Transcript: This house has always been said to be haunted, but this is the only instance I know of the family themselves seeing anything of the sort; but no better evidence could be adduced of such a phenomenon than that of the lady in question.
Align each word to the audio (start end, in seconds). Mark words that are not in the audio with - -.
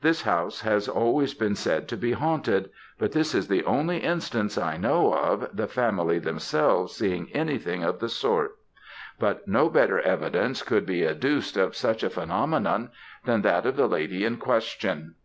This 0.00 0.22
house 0.22 0.62
has 0.62 0.88
always 0.88 1.32
been 1.32 1.54
said 1.54 1.86
to 1.90 1.96
be 1.96 2.10
haunted, 2.10 2.70
but 2.98 3.12
this 3.12 3.36
is 3.36 3.46
the 3.46 3.64
only 3.64 3.98
instance 3.98 4.58
I 4.58 4.76
know 4.76 5.14
of 5.14 5.56
the 5.56 5.68
family 5.68 6.18
themselves 6.18 6.96
seeing 6.96 7.30
anything 7.32 7.84
of 7.84 8.00
the 8.00 8.08
sort; 8.08 8.56
but 9.20 9.46
no 9.46 9.68
better 9.68 10.00
evidence 10.00 10.64
could 10.64 10.86
be 10.86 11.06
adduced 11.06 11.56
of 11.56 11.76
such 11.76 12.02
a 12.02 12.10
phenomenon 12.10 12.90
than 13.24 13.42
that 13.42 13.64
of 13.64 13.76
the 13.76 13.86
lady 13.86 14.24
in 14.24 14.38
question. 14.38 15.14